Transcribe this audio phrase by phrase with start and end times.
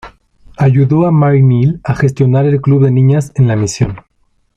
[0.57, 3.99] Ayudó a Mary Neal a gestionar el club de niñas en la misión.